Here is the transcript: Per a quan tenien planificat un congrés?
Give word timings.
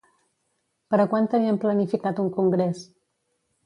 Per 0.95 0.99
a 1.03 1.05
quan 1.13 1.29
tenien 1.35 1.63
planificat 1.67 2.25
un 2.27 2.35
congrés? 2.43 2.87